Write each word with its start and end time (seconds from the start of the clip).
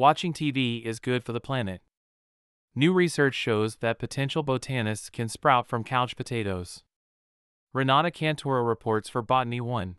Watching 0.00 0.32
TV 0.32 0.82
is 0.82 0.98
good 0.98 1.24
for 1.24 1.32
the 1.32 1.40
planet. 1.40 1.82
New 2.74 2.90
research 2.94 3.34
shows 3.34 3.76
that 3.82 3.98
potential 3.98 4.42
botanists 4.42 5.10
can 5.10 5.28
sprout 5.28 5.68
from 5.68 5.84
couch 5.84 6.16
potatoes. 6.16 6.84
Renata 7.74 8.10
Cantoro 8.10 8.66
reports 8.66 9.10
for 9.10 9.20
Botany 9.20 9.60
One. 9.60 9.96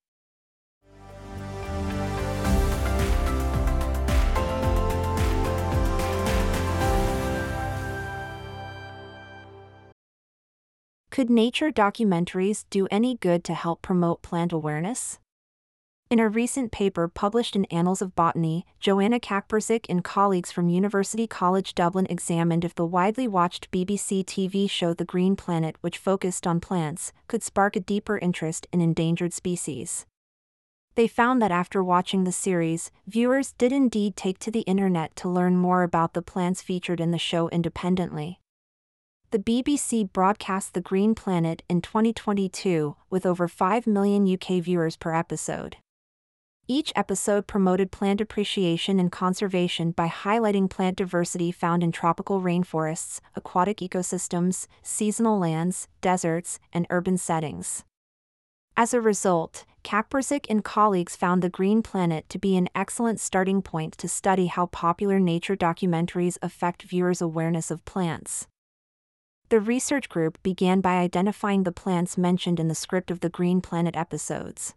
Could 11.12 11.30
nature 11.30 11.72
documentaries 11.72 12.66
do 12.72 12.88
any 12.90 13.18
good 13.18 13.44
to 13.44 13.54
help 13.54 13.84
promote 13.84 14.24
plant 14.24 14.52
awareness? 14.52 15.20
In 16.12 16.20
a 16.20 16.28
recent 16.28 16.74
paper 16.74 17.08
published 17.08 17.56
in 17.56 17.64
Annals 17.72 18.02
of 18.02 18.18
Botany, 18.18 18.66
Joanna 18.82 19.18
Kacperczyk 19.18 19.86
and 19.88 20.04
colleagues 20.04 20.52
from 20.52 20.68
University 20.68 21.26
College 21.26 21.74
Dublin 21.74 22.06
examined 22.10 22.66
if 22.66 22.76
the 22.76 22.86
widely 22.86 23.30
watched 23.30 23.72
BBC 23.72 24.26
TV 24.26 24.70
show 24.70 24.94
The 24.94 25.06
Green 25.06 25.38
Planet, 25.38 25.78
which 25.80 25.98
focused 25.98 26.46
on 26.46 26.60
plants, 26.60 27.14
could 27.30 27.44
spark 27.44 27.78
a 27.78 27.80
deeper 27.80 28.18
interest 28.18 28.68
in 28.74 28.82
endangered 28.82 29.32
species. 29.32 30.06
They 30.96 31.08
found 31.08 31.42
that 31.42 31.50
after 31.50 31.82
watching 31.82 32.26
the 32.26 32.34
series, 32.34 32.92
viewers 33.08 33.54
did 33.54 33.72
indeed 33.72 34.18
take 34.18 34.38
to 34.40 34.52
the 34.52 34.68
internet 34.68 35.16
to 35.16 35.30
learn 35.30 35.56
more 35.56 35.82
about 35.82 36.14
the 36.14 36.22
plants 36.22 36.62
featured 36.62 37.00
in 37.00 37.12
the 37.12 37.18
show 37.18 37.48
independently. 37.52 38.42
The 39.30 39.40
BBC 39.40 40.12
broadcast 40.12 40.74
The 40.74 40.82
Green 40.82 41.16
Planet 41.16 41.64
in 41.70 41.82
2022, 41.82 42.98
with 43.10 43.26
over 43.26 43.48
5 43.48 43.88
million 43.88 44.30
UK 44.30 44.62
viewers 44.62 44.98
per 44.98 45.16
episode. 45.16 45.78
Each 46.74 46.94
episode 46.96 47.48
promoted 47.48 47.92
plant 47.92 48.22
appreciation 48.22 48.98
and 48.98 49.12
conservation 49.12 49.92
by 49.92 50.08
highlighting 50.08 50.70
plant 50.70 50.96
diversity 50.96 51.52
found 51.52 51.84
in 51.84 51.92
tropical 51.92 52.40
rainforests, 52.40 53.20
aquatic 53.36 53.80
ecosystems, 53.80 54.68
seasonal 54.82 55.38
lands, 55.38 55.90
deserts, 56.00 56.60
and 56.72 56.88
urban 56.90 57.18
settings. 57.18 57.84
As 58.78 58.94
a 58.94 59.02
result, 59.02 59.66
Kacperczyk 59.84 60.46
and 60.50 60.64
colleagues 60.64 61.18
found 61.18 61.42
The 61.42 61.50
Green 61.50 61.84
Planet 61.84 62.30
to 62.30 62.40
be 62.40 62.56
an 62.56 62.70
excellent 62.74 63.20
starting 63.20 63.62
point 63.62 63.98
to 63.98 64.08
study 64.08 64.46
how 64.46 64.68
popular 64.68 65.20
nature 65.20 65.58
documentaries 65.58 66.38
affect 66.42 66.84
viewers' 66.84 67.22
awareness 67.22 67.70
of 67.70 67.84
plants. 67.84 68.48
The 69.50 69.60
research 69.60 70.08
group 70.08 70.42
began 70.42 70.80
by 70.80 71.00
identifying 71.00 71.64
the 71.64 71.74
plants 71.74 72.18
mentioned 72.18 72.62
in 72.62 72.70
the 72.70 72.76
script 72.76 73.12
of 73.12 73.20
the 73.20 73.30
Green 73.30 73.60
Planet 73.60 73.98
episodes. 73.98 74.74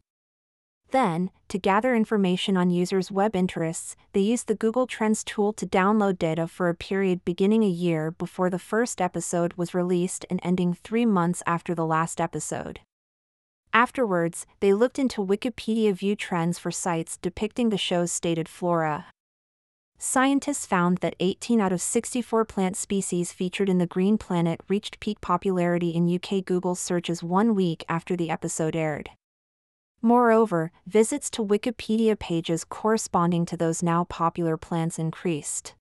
Then, 0.95 1.33
to 1.49 1.59
gather 1.59 1.93
information 1.97 2.57
on 2.57 2.71
users' 2.71 3.11
web 3.11 3.35
interests, 3.35 3.97
they 4.13 4.21
used 4.21 4.47
the 4.47 4.55
Google 4.55 4.87
Trends 4.87 5.25
tool 5.25 5.53
to 5.55 5.67
download 5.67 6.21
data 6.21 6.47
for 6.47 6.69
a 6.69 6.75
period 6.77 7.25
beginning 7.25 7.65
a 7.65 7.69
year 7.69 8.13
before 8.13 8.49
the 8.49 8.61
first 8.61 9.01
episode 9.01 9.55
was 9.55 9.75
released 9.75 10.25
and 10.31 10.39
ending 10.45 10.73
three 10.73 11.05
months 11.05 11.43
after 11.49 11.75
the 11.75 11.85
last 11.85 12.21
episode. 12.21 12.79
Afterwards, 13.73 14.47
they 14.61 14.73
looked 14.73 15.01
into 15.01 15.21
Wikipedia 15.21 15.93
view 15.93 16.15
trends 16.15 16.61
for 16.61 16.71
sites 16.71 17.17
depicting 17.17 17.71
the 17.71 17.77
show's 17.77 18.13
stated 18.13 18.49
flora. 18.49 19.07
Scientists 19.99 20.65
found 20.65 20.99
that 20.99 21.17
18 21.19 21.61
out 21.61 21.73
of 21.73 21.83
64 21.83 22.45
plant 22.45 22.77
species 22.77 23.33
featured 23.33 23.69
in 23.69 23.79
the 23.79 23.89
Green 23.89 24.17
Planet 24.17 24.61
reached 24.69 25.01
peak 25.01 25.21
popularity 25.21 25.91
in 25.91 26.09
UK 26.09 26.45
Google 26.45 26.77
searches 26.77 27.21
one 27.21 27.57
week 27.57 27.85
after 27.89 28.15
the 28.15 28.31
episode 28.31 28.77
aired. 28.77 29.11
Moreover, 30.05 30.71
visits 30.87 31.31
to 31.31 31.43
Wikipedia 31.43 32.19
pages 32.19 32.63
corresponding 32.63 33.47
to 33.47 33.57
those 33.57 33.83
now 33.83 34.05
popular 34.05 34.59
plants 34.59 34.99
increased. 34.99 35.75